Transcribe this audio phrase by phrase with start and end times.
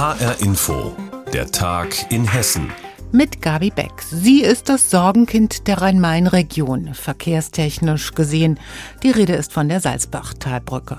[0.00, 0.96] HR Info,
[1.30, 2.72] der Tag in Hessen.
[3.12, 3.92] Mit Gabi Beck.
[4.10, 8.58] Sie ist das Sorgenkind der Rhein-Main-Region, verkehrstechnisch gesehen.
[9.02, 10.96] Die Rede ist von der Salzbach-Talbrücke.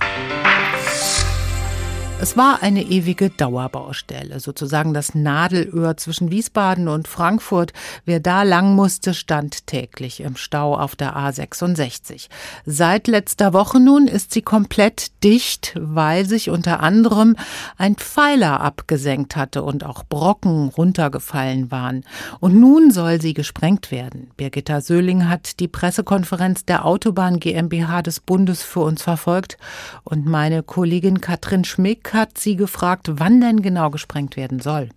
[2.21, 7.73] Es war eine ewige Dauerbaustelle, sozusagen das Nadelöhr zwischen Wiesbaden und Frankfurt.
[8.05, 12.27] Wer da lang musste, stand täglich im Stau auf der A66.
[12.63, 17.35] Seit letzter Woche nun ist sie komplett dicht, weil sich unter anderem
[17.75, 22.05] ein Pfeiler abgesenkt hatte und auch Brocken runtergefallen waren.
[22.39, 24.29] Und nun soll sie gesprengt werden.
[24.37, 29.57] Birgitta Söhling hat die Pressekonferenz der Autobahn GmbH des Bundes für uns verfolgt
[30.03, 34.89] und meine Kollegin Katrin Schmick hat sie gefragt, wann denn genau gesprengt werden soll.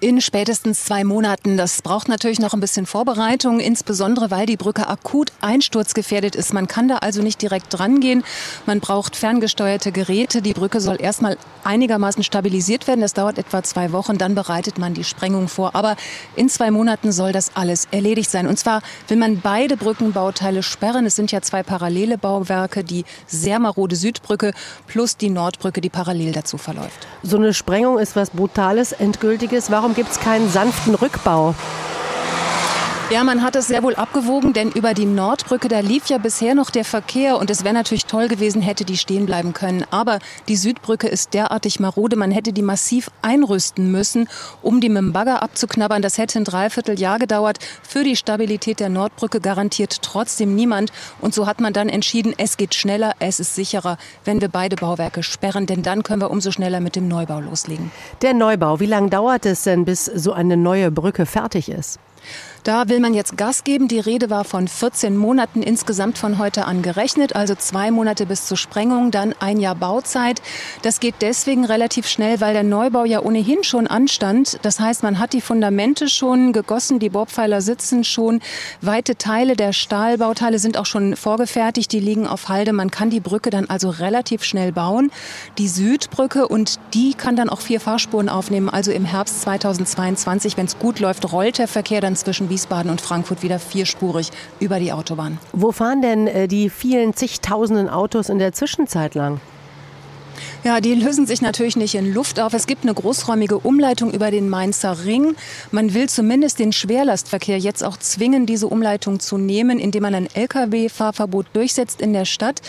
[0.00, 1.56] In spätestens zwei Monaten.
[1.56, 6.52] Das braucht natürlich noch ein bisschen Vorbereitung, insbesondere weil die Brücke akut einsturzgefährdet ist.
[6.52, 8.24] Man kann da also nicht direkt dran gehen.
[8.66, 10.42] Man braucht ferngesteuerte Geräte.
[10.42, 13.00] Die Brücke soll erstmal einigermaßen stabilisiert werden.
[13.00, 14.18] Das dauert etwa zwei Wochen.
[14.18, 15.74] Dann bereitet man die Sprengung vor.
[15.74, 15.96] Aber
[16.36, 18.46] in zwei Monaten soll das alles erledigt sein.
[18.46, 21.06] Und zwar will man beide Brückenbauteile sperren.
[21.06, 24.52] Es sind ja zwei parallele Bauwerke, die sehr marode Südbrücke
[24.86, 27.06] plus die Nordbrücke, die parallel dazu verläuft.
[27.22, 31.54] So eine Sprengung ist was Brutales, Endgültiges warum gibt es keinen sanften Rückbau?
[33.10, 36.54] Ja, man hat es sehr wohl abgewogen, denn über die Nordbrücke, da lief ja bisher
[36.54, 39.86] noch der Verkehr und es wäre natürlich toll gewesen, hätte die stehen bleiben können.
[39.90, 44.28] Aber die Südbrücke ist derartig marode, man hätte die massiv einrüsten müssen,
[44.60, 46.02] um die mit dem Bagger abzuknabbern.
[46.02, 47.60] Das hätte ein Dreivierteljahr gedauert.
[47.82, 50.92] Für die Stabilität der Nordbrücke garantiert trotzdem niemand.
[51.22, 54.76] Und so hat man dann entschieden, es geht schneller, es ist sicherer, wenn wir beide
[54.76, 57.90] Bauwerke sperren, denn dann können wir umso schneller mit dem Neubau loslegen.
[58.20, 61.98] Der Neubau, wie lange dauert es denn, bis so eine neue Brücke fertig ist?
[62.64, 63.88] Da will man jetzt Gas geben.
[63.88, 68.46] Die Rede war von 14 Monaten insgesamt von heute an gerechnet, also zwei Monate bis
[68.46, 70.42] zur Sprengung, dann ein Jahr Bauzeit.
[70.82, 74.58] Das geht deswegen relativ schnell, weil der Neubau ja ohnehin schon anstand.
[74.62, 78.40] Das heißt, man hat die Fundamente schon gegossen, die Bohrpfeiler sitzen schon,
[78.80, 82.72] weite Teile der Stahlbauteile sind auch schon vorgefertigt, die liegen auf Halde.
[82.72, 85.10] Man kann die Brücke dann also relativ schnell bauen.
[85.58, 88.68] Die Südbrücke und die kann dann auch vier Fahrspuren aufnehmen.
[88.68, 93.00] Also im Herbst 2022, wenn es gut läuft, rollt der Verkehr dann zwischen Wiesbaden und
[93.00, 95.38] Frankfurt wieder vierspurig über die Autobahn.
[95.52, 99.40] Wo fahren denn äh, die vielen zigtausenden Autos in der Zwischenzeit lang?
[100.64, 102.52] Ja, die lösen sich natürlich nicht in Luft auf.
[102.52, 105.36] Es gibt eine großräumige Umleitung über den Mainzer Ring.
[105.70, 110.28] Man will zumindest den Schwerlastverkehr jetzt auch zwingen, diese Umleitung zu nehmen, indem man ein
[110.34, 112.60] Lkw-Fahrverbot durchsetzt in der Stadt.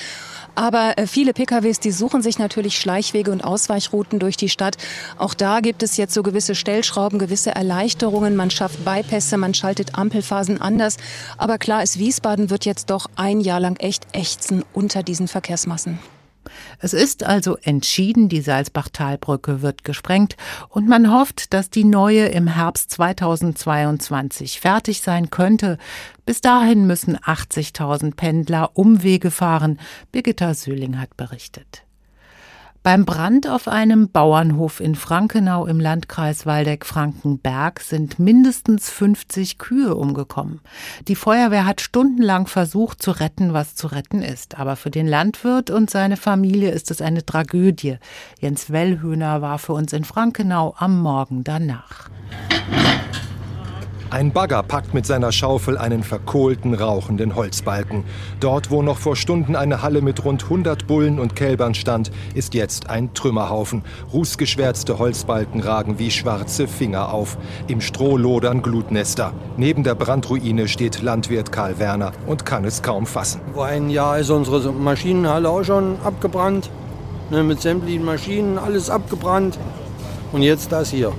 [0.59, 4.75] Aber äh, viele PKWs, die suchen sich natürlich Schleichwege und Ausweichrouten durch die Stadt.
[5.17, 8.35] Auch da gibt es jetzt so gewisse Stellschrauben, gewisse Erleichterungen.
[8.35, 10.97] Man schafft Bypässe, man schaltet Ampelphasen anders.
[11.37, 15.97] Aber klar ist, Wiesbaden wird jetzt doch ein Jahr lang echt ächzen unter diesen Verkehrsmassen.
[16.79, 20.37] Es ist also entschieden, die Salzbachtalbrücke wird gesprengt
[20.69, 25.77] und man hofft, dass die neue im Herbst 2022 fertig sein könnte.
[26.25, 29.79] Bis dahin müssen 80.000 Pendler Umwege fahren,
[30.11, 31.83] Birgitta Söhling hat berichtet.
[32.81, 40.61] Beim Brand auf einem Bauernhof in Frankenau im Landkreis Waldeck-Frankenberg sind mindestens 50 Kühe umgekommen.
[41.09, 44.57] Die Feuerwehr hat stundenlang versucht zu retten, was zu retten ist.
[44.57, 47.97] Aber für den Landwirt und seine Familie ist es eine Tragödie.
[48.39, 52.09] Jens Wellhöhner war für uns in Frankenau am Morgen danach.
[54.11, 58.05] Ein Bagger packt mit seiner Schaufel einen verkohlten, rauchenden Holzbalken.
[58.39, 62.55] Dort, wo noch vor Stunden eine Halle mit rund 100 Bullen und Kälbern stand, ist
[62.55, 63.83] jetzt ein Trümmerhaufen.
[64.11, 67.37] Rußgeschwärzte Holzbalken ragen wie schwarze Finger auf.
[67.67, 69.31] Im Stroh lodern Glutnester.
[69.57, 73.41] Neben der Brandruine steht Landwirt Karl Werner und kann es kaum fassen.
[73.53, 76.71] Vor einem Jahr ist unsere Maschinenhalle auch schon abgebrannt.
[77.29, 79.59] Ne, mit sämtlichen Maschinen, alles abgebrannt.
[80.31, 81.11] Und jetzt das hier.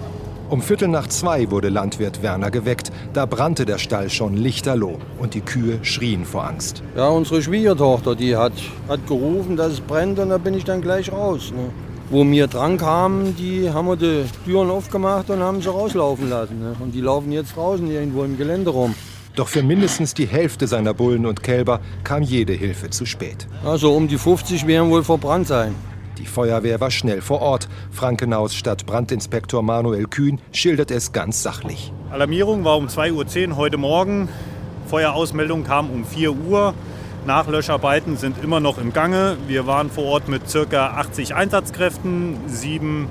[0.51, 2.91] Um Viertel nach zwei wurde Landwirt Werner geweckt.
[3.13, 6.83] Da brannte der Stall schon lichterloh und die Kühe schrien vor Angst.
[6.97, 8.55] Ja, unsere Schwiegertochter, die hat,
[8.89, 11.53] hat gerufen, dass es brennt und da bin ich dann gleich raus.
[11.55, 11.71] Ne?
[12.11, 16.59] Wo wir dran kamen, die haben wir die Türen aufgemacht und haben sie rauslaufen lassen.
[16.59, 16.75] Ne?
[16.81, 18.97] Und die laufen jetzt draußen irgendwo im Gelände rum.
[19.37, 23.47] Doch für mindestens die Hälfte seiner Bullen und Kälber kam jede Hilfe zu spät.
[23.65, 25.77] Also um die 50 werden wohl verbrannt sein.
[26.21, 27.67] Die Feuerwehr war schnell vor Ort.
[27.91, 31.95] Frankenaus Stadtbrandinspektor Manuel Kühn schildert es ganz sachlich.
[32.11, 34.29] Alarmierung war um 2.10 Uhr heute Morgen.
[34.87, 36.75] Feuerausmeldung kam um 4 Uhr.
[37.27, 39.39] Nachlöscharbeiten sind immer noch im Gange.
[39.49, 40.89] Wir waren vor Ort mit ca.
[40.89, 43.09] 80 Einsatzkräften, sieben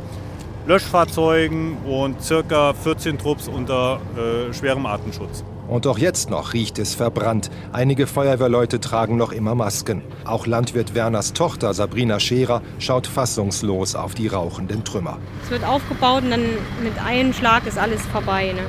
[0.67, 2.17] Löschfahrzeugen und
[2.47, 2.73] ca.
[2.75, 5.43] 14 Trupps unter äh, schwerem Artenschutz.
[5.69, 7.51] Und auch jetzt noch riecht es verbrannt.
[7.71, 10.01] Einige Feuerwehrleute tragen noch immer Masken.
[10.25, 15.19] Auch Landwirt Werners Tochter Sabrina Scherer schaut fassungslos auf die rauchenden Trümmer.
[15.43, 16.45] Es wird aufgebaut und dann
[16.83, 18.51] mit einem Schlag ist alles vorbei.
[18.53, 18.61] Ne?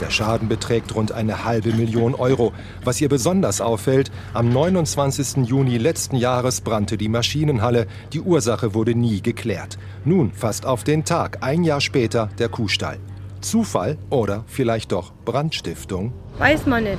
[0.00, 2.52] Der Schaden beträgt rund eine halbe Million Euro.
[2.84, 5.46] Was ihr besonders auffällt, am 29.
[5.48, 7.86] Juni letzten Jahres brannte die Maschinenhalle.
[8.12, 9.78] Die Ursache wurde nie geklärt.
[10.04, 12.98] Nun, fast auf den Tag, ein Jahr später, der Kuhstall.
[13.44, 16.12] Zufall oder vielleicht doch Brandstiftung?
[16.38, 16.98] Weiß man nicht.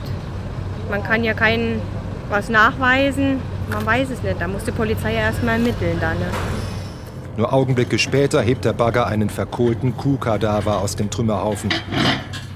[0.89, 1.81] Man kann ja kein
[2.29, 3.41] was nachweisen.
[3.69, 4.39] Man weiß es nicht.
[4.39, 6.17] Da muss die Polizei ja erstmal ermitteln dann.
[6.19, 6.27] Ne?
[7.37, 11.69] Nur Augenblicke später hebt der Bagger einen verkohlten Kuhkadaver aus dem Trümmerhaufen.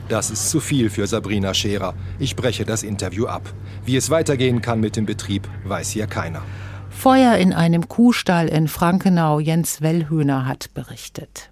[0.08, 1.94] Das ist zu viel für Sabrina Scherer.
[2.18, 3.42] Ich breche das Interview ab.
[3.86, 6.42] Wie es weitergehen kann mit dem Betrieb, weiß hier keiner.
[6.90, 9.40] Feuer in einem Kuhstall in Frankenau.
[9.40, 11.52] Jens Wellhöhner hat berichtet.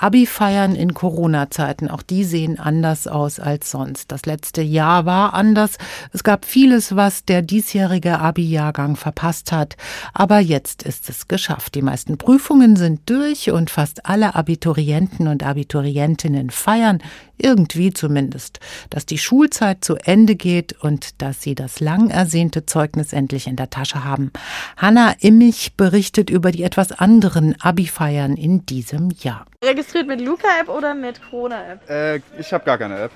[0.00, 4.10] Abi-Feiern in Corona-Zeiten, auch die sehen anders aus als sonst.
[4.10, 5.76] Das letzte Jahr war anders.
[6.14, 9.76] Es gab vieles, was der diesjährige Abi-Jahrgang verpasst hat.
[10.14, 11.74] Aber jetzt ist es geschafft.
[11.74, 17.02] Die meisten Prüfungen sind durch und fast alle Abiturienten und Abiturientinnen feiern,
[17.36, 23.12] irgendwie zumindest, dass die Schulzeit zu Ende geht und dass sie das lang ersehnte Zeugnis
[23.12, 24.30] endlich in der Tasche haben.
[24.76, 29.46] Hanna Immich berichtet über die etwas anderen Abi-Feiern in diesem Jahr.
[29.90, 31.90] Registriert mit Luca-App oder mit Corona-App?
[31.90, 33.10] Äh, ich habe gar keine App.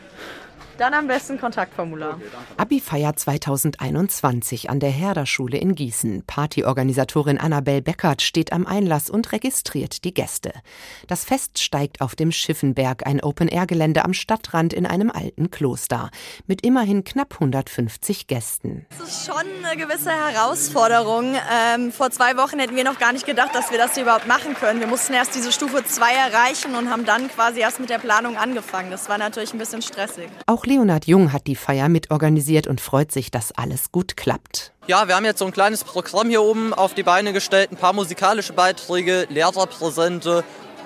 [0.78, 2.20] Dann am besten Kontaktformular.
[2.56, 6.24] Abi-Feier 2021 an der Herder-Schule in Gießen.
[6.26, 10.52] Partyorganisatorin Annabel Beckert steht am Einlass und registriert die Gäste.
[11.06, 16.10] Das Fest steigt auf dem Schiffenberg, ein Open-Air-Gelände am Stadtrand in einem alten Kloster.
[16.46, 18.86] Mit immerhin knapp 150 Gästen.
[18.98, 21.36] Das ist schon eine gewisse Herausforderung.
[21.52, 24.26] Ähm, vor zwei Wochen hätten wir noch gar nicht gedacht, dass wir das hier überhaupt
[24.26, 24.80] machen können.
[24.80, 28.36] Wir mussten erst diese Stufe 2 erreichen und haben dann quasi erst mit der Planung
[28.36, 28.90] angefangen.
[28.90, 30.28] Das war natürlich ein bisschen stressig.
[30.46, 34.72] Auch auch Leonhard Jung hat die Feier mitorganisiert und freut sich, dass alles gut klappt.
[34.86, 37.76] Ja, wir haben jetzt so ein kleines Programm hier oben auf die Beine gestellt, ein
[37.76, 40.44] paar musikalische Beiträge, Lehrerpräsente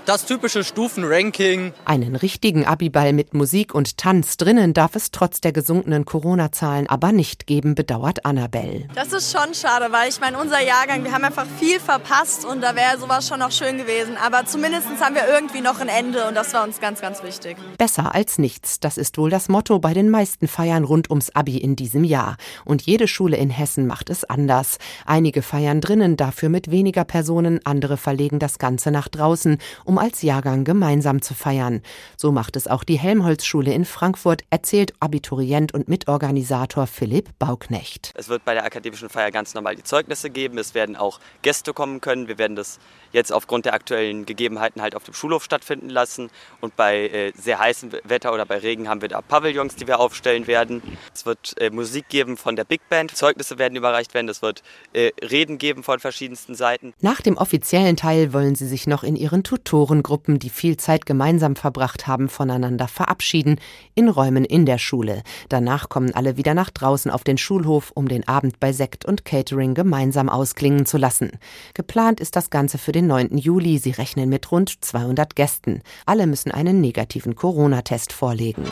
[0.08, 1.74] das typische Stufenranking.
[1.84, 7.12] Einen richtigen Abiball mit Musik und Tanz drinnen darf es trotz der gesunkenen Corona-Zahlen aber
[7.12, 8.88] nicht geben, bedauert Annabelle.
[8.94, 12.62] Das ist schon schade, weil ich meine, unser Jahrgang, wir haben einfach viel verpasst und
[12.62, 14.16] da wäre sowas schon noch schön gewesen.
[14.16, 17.58] Aber zumindest haben wir irgendwie noch ein Ende und das war uns ganz, ganz wichtig.
[17.76, 21.58] Besser als nichts, das ist wohl das Motto bei den meisten Feiern rund ums Abi
[21.58, 22.38] in diesem Jahr.
[22.64, 24.78] Und jede Schule in Hessen macht es anders.
[25.04, 30.22] Einige feiern drinnen, dafür mit weniger Personen, andere verlegen das Ganze nach draußen, um als
[30.22, 31.82] Jahrgang gemeinsam zu feiern.
[32.16, 38.12] So macht es auch die Helmholtz-Schule in Frankfurt, erzählt Abiturient und Mitorganisator Philipp Bauknecht.
[38.14, 40.58] Es wird bei der akademischen Feier ganz normal die Zeugnisse geben.
[40.58, 42.28] Es werden auch Gäste kommen können.
[42.28, 42.78] Wir werden das
[43.12, 46.30] jetzt aufgrund der aktuellen Gegebenheiten halt auf dem Schulhof stattfinden lassen.
[46.60, 50.00] Und bei äh, sehr heißem Wetter oder bei Regen haben wir da Pavillons, die wir
[50.00, 50.82] aufstellen werden.
[51.14, 53.16] Es wird äh, Musik geben von der Big Band.
[53.16, 54.28] Zeugnisse werden überreicht werden.
[54.28, 54.62] Es wird
[54.92, 56.94] äh, Reden geben von verschiedensten Seiten.
[57.00, 59.42] Nach dem offiziellen Teil wollen sie sich noch in ihren
[59.88, 63.56] Tutorengruppen, die viel Zeit gemeinsam verbracht haben, voneinander verabschieden,
[63.94, 65.22] in Räumen in der Schule.
[65.48, 69.24] Danach kommen alle wieder nach draußen auf den Schulhof, um den Abend bei Sekt und
[69.24, 71.32] Catering gemeinsam ausklingen zu lassen.
[71.72, 73.38] Geplant ist das Ganze für den den 9.
[73.38, 73.78] Juli.
[73.78, 75.82] Sie rechnen mit rund 200 Gästen.
[76.04, 78.64] Alle müssen einen negativen Corona-Test vorlegen.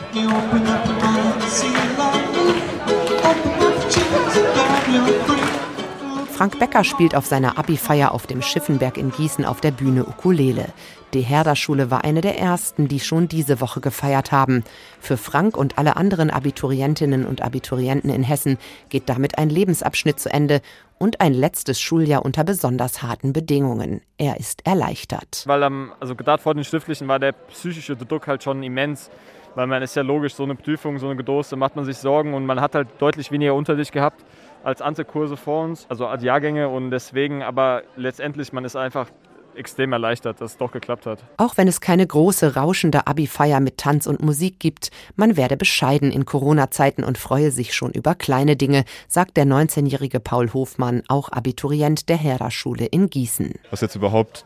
[6.37, 10.67] Frank Becker spielt auf seiner Abi-Feier auf dem Schiffenberg in Gießen auf der Bühne Ukulele.
[11.15, 14.63] Die Herder-Schule war eine der ersten, die schon diese Woche gefeiert haben.
[14.99, 20.31] Für Frank und alle anderen Abiturientinnen und Abiturienten in Hessen geht damit ein Lebensabschnitt zu
[20.31, 20.61] Ende
[20.99, 24.01] und ein letztes Schuljahr unter besonders harten Bedingungen.
[24.19, 25.41] Er ist erleichtert.
[25.47, 29.09] Weil am, also gerade vor den Schriftlichen war der psychische Druck halt schon immens.
[29.55, 32.35] Weil man ist ja logisch, so eine Prüfung, so eine Gedose, macht man sich Sorgen
[32.35, 34.23] und man hat halt deutlich weniger Unterricht gehabt
[34.67, 39.07] als andere Kurse vor uns, also als Jahrgänge und deswegen, aber letztendlich, man ist einfach
[39.55, 41.23] extrem erleichtert, dass es doch geklappt hat.
[41.37, 46.11] Auch wenn es keine große, rauschende Abi-Feier mit Tanz und Musik gibt, man werde bescheiden
[46.11, 51.31] in Corona-Zeiten und freue sich schon über kleine Dinge, sagt der 19-jährige Paul Hofmann, auch
[51.31, 53.53] Abiturient der Herder-Schule in Gießen.
[53.69, 54.43] Was jetzt überhaupt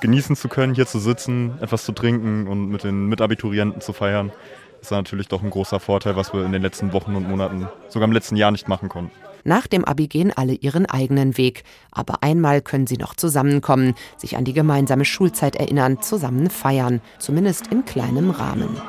[0.00, 4.30] genießen zu können, hier zu sitzen, etwas zu trinken und mit den Mitabiturienten zu feiern,
[4.80, 8.06] ist natürlich doch ein großer Vorteil, was wir in den letzten Wochen und Monaten, sogar
[8.06, 9.10] im letzten Jahr nicht machen konnten.
[9.44, 11.64] Nach dem Abi gehen alle ihren eigenen Weg.
[11.90, 17.68] Aber einmal können sie noch zusammenkommen, sich an die gemeinsame Schulzeit erinnern, zusammen feiern, zumindest
[17.68, 18.80] in kleinem Rahmen.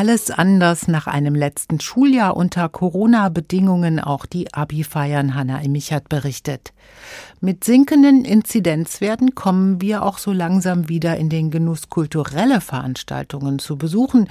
[0.00, 6.72] Alles anders nach einem letzten Schuljahr unter Corona-Bedingungen auch die Abi-Feiern, Hanna Imichert berichtet.
[7.42, 13.76] Mit sinkenden Inzidenzwerten kommen wir auch so langsam wieder in den Genuss, kulturelle Veranstaltungen zu
[13.76, 14.30] besuchen.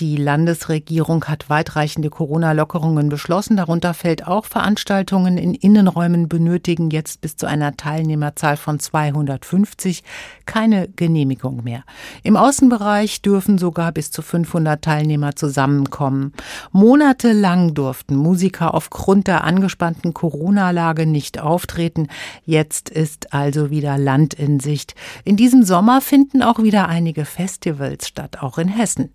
[0.00, 3.58] Die Landesregierung hat weitreichende Corona-Lockerungen beschlossen.
[3.58, 10.02] Darunter fällt auch Veranstaltungen in Innenräumen benötigen jetzt bis zu einer Teilnehmerzahl von 250
[10.46, 11.84] keine Genehmigung mehr.
[12.22, 16.32] Im Außenbereich dürfen sogar bis zu 500 Teilnehmer zusammenkommen.
[16.72, 22.08] Monatelang durften Musiker aufgrund der angespannten Corona-Lage nicht auftreten.
[22.46, 24.94] Jetzt ist also wieder Land in Sicht.
[25.24, 29.10] In diesem Sommer finden auch wieder einige Festivals statt, auch in Hessen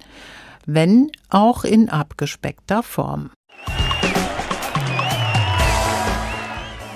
[0.65, 3.31] wenn auch in abgespeckter Form.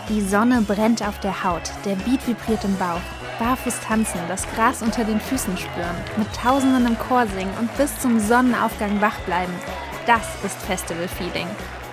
[0.09, 3.01] Die Sonne brennt auf der Haut, der Beat vibriert im Bauch.
[3.37, 7.97] Barfuß tanzen, das Gras unter den Füßen spüren, mit Tausenden im Chor singen und bis
[7.99, 9.53] zum Sonnenaufgang wach bleiben.
[10.07, 11.47] Das ist Festival-Feeling.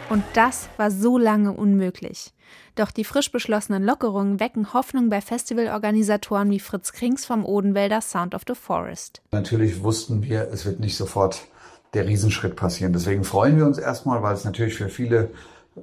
[0.09, 2.33] Und das war so lange unmöglich.
[2.75, 8.35] Doch die frisch beschlossenen Lockerungen wecken Hoffnung bei Festivalorganisatoren wie Fritz Krings vom Odenwälder Sound
[8.35, 9.21] of the Forest.
[9.33, 11.49] Natürlich wussten wir, es wird nicht sofort
[11.95, 12.93] der Riesenschritt passieren.
[12.93, 15.31] Deswegen freuen wir uns erstmal, weil es natürlich für viele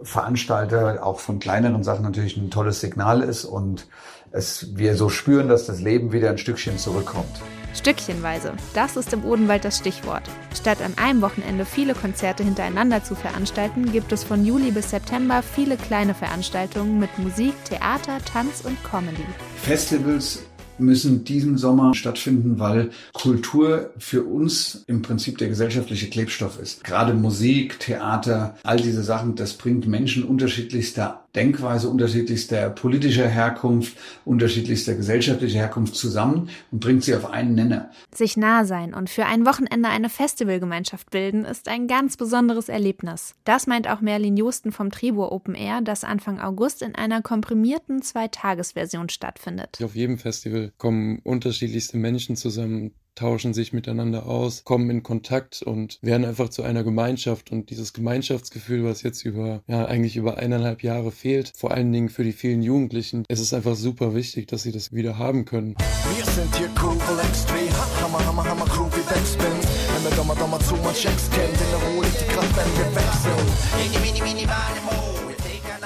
[0.01, 3.87] Veranstalter auch von kleineren Sachen natürlich ein tolles Signal ist und
[4.31, 7.41] es, wir so spüren, dass das Leben wieder ein Stückchen zurückkommt.
[7.75, 10.23] Stückchenweise, das ist im Odenwald das Stichwort.
[10.55, 15.41] Statt an einem Wochenende viele Konzerte hintereinander zu veranstalten, gibt es von Juli bis September
[15.41, 19.25] viele kleine Veranstaltungen mit Musik, Theater, Tanz und Comedy.
[19.55, 20.43] Festivals
[20.77, 26.83] müssen diesen Sommer stattfinden, weil Kultur für uns im Prinzip der gesellschaftliche Klebstoff ist.
[26.83, 34.95] Gerade Musik, Theater, all diese Sachen, das bringt Menschen unterschiedlichster Denkweise unterschiedlichster politischer Herkunft, unterschiedlichster
[34.95, 37.89] gesellschaftlicher Herkunft zusammen und bringt sie auf einen Nenner.
[38.13, 43.33] Sich nah sein und für ein Wochenende eine Festivalgemeinschaft bilden, ist ein ganz besonderes Erlebnis.
[43.45, 48.01] Das meint auch Merlin Josten vom Tribur Open Air, das Anfang August in einer komprimierten
[48.01, 49.79] Zweitagesversion stattfindet.
[49.83, 55.99] Auf jedem Festival kommen unterschiedlichste Menschen zusammen, tauschen sich miteinander aus, kommen in Kontakt und
[56.01, 57.51] werden einfach zu einer Gemeinschaft.
[57.51, 62.09] Und dieses Gemeinschaftsgefühl, was jetzt über, ja, eigentlich über eineinhalb Jahre fehlt, vor allen Dingen
[62.09, 65.75] für die vielen Jugendlichen, es ist einfach super wichtig, dass sie das wieder haben können.
[66.15, 66.97] Wir sind hier cool,
[67.29, 67.69] extrem,
[68.01, 69.03] hammer, hammer, hammer, crew wie.
[69.03, 72.95] Wenn wir Dommer, Dommer zu man Checks kennt, in der Ruhe die Kraft, wenn wir
[72.95, 73.43] wechseln.
[73.77, 74.47] Mini, mini, mini,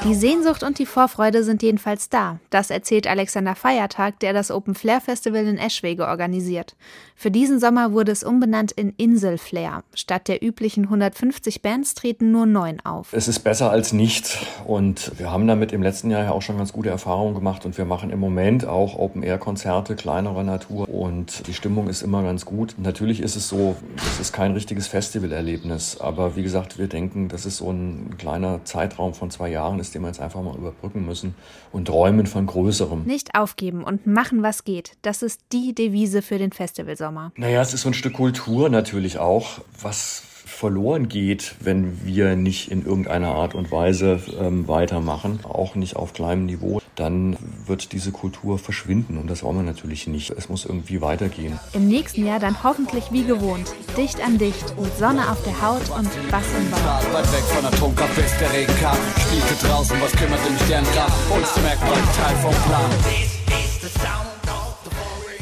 [0.07, 2.39] die Sehnsucht und die Vorfreude sind jedenfalls da.
[2.49, 6.77] Das erzählt Alexander Feiertag, der das Open Flair Festival in Eschwege organisiert.
[7.19, 9.83] Für diesen Sommer wurde es umbenannt in Insel Flair.
[9.93, 13.11] Statt der üblichen 150 Bands treten nur neun auf.
[13.11, 16.57] Es ist besser als nichts und wir haben damit im letzten Jahr ja auch schon
[16.57, 20.87] ganz gute Erfahrungen gemacht und wir machen im Moment auch Open Air Konzerte kleinerer Natur
[20.87, 22.75] und die Stimmung ist immer ganz gut.
[22.77, 27.45] Natürlich ist es so, es ist kein richtiges Festivalerlebnis, aber wie gesagt, wir denken, dass
[27.45, 31.05] es so ein kleiner Zeitraum von zwei Jahren ist, den wir jetzt einfach mal überbrücken
[31.05, 31.35] müssen
[31.71, 33.03] und träumen von Größerem.
[33.05, 34.93] Nicht aufgeben und machen, was geht.
[35.01, 37.31] Das ist die Devise für den Festivalsommer.
[37.35, 42.71] Naja, es ist so ein Stück Kultur natürlich auch, was verloren geht, wenn wir nicht
[42.71, 48.11] in irgendeiner Art und Weise ähm, weitermachen, auch nicht auf kleinem Niveau, dann wird diese
[48.11, 50.31] Kultur verschwinden und das wollen wir natürlich nicht.
[50.31, 51.57] Es muss irgendwie weitergehen.
[51.73, 55.89] Im nächsten Jahr dann hoffentlich wie gewohnt, dicht an dicht, mit Sonne auf der Haut
[55.97, 57.13] und Bass im Bauch.
[57.13, 61.55] Weit weg von Atomkraft bis der Regen kam, spielte draußen, was kümmert den Sternkraft, uns
[61.63, 63.36] merkt Teil vom Plan.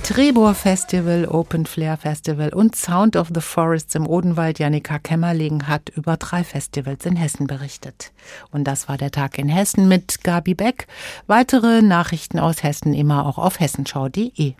[0.05, 4.59] Trebor Festival, Open Flair Festival und Sound of the Forests im Odenwald.
[4.59, 8.11] Janika Kämmerling hat über drei Festivals in Hessen berichtet.
[8.51, 10.85] Und das war der Tag in Hessen mit Gabi Beck.
[11.25, 14.53] Weitere Nachrichten aus Hessen immer auch auf hessenschau.de.